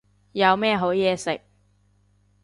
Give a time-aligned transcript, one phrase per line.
[0.31, 1.41] 有咩好嘢食